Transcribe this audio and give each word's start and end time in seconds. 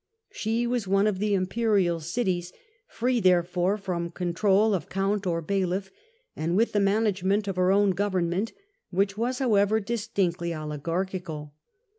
She 0.31 0.65
was 0.65 0.87
one 0.87 1.05
of 1.05 1.19
the 1.19 1.35
Im 1.35 1.45
perial 1.45 2.01
cities, 2.01 2.51
free 2.87 3.19
therefore 3.19 3.77
from 3.77 4.09
control 4.09 4.73
of 4.73 4.89
count 4.89 5.27
or 5.27 5.43
bailiff, 5.43 5.91
and 6.35 6.57
with 6.57 6.71
the 6.71 6.79
management 6.79 7.47
of 7.47 7.55
her 7.57 7.71
own 7.71 7.91
govern 7.91 8.27
ment, 8.27 8.51
which 8.89 9.15
was, 9.15 9.37
however, 9.37 9.79
distinctly 9.79 10.55
oligarchical. 10.55 11.53